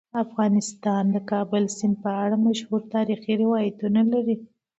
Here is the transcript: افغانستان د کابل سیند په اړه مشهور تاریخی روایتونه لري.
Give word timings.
افغانستان 0.23 1.03
د 1.15 1.17
کابل 1.31 1.63
سیند 1.77 1.95
په 2.03 2.11
اړه 2.23 2.35
مشهور 2.47 2.81
تاریخی 2.95 3.33
روایتونه 3.43 4.01
لري. 4.11 4.35